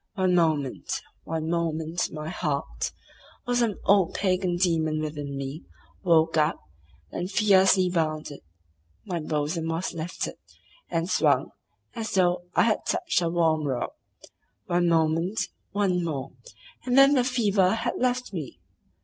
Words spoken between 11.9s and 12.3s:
as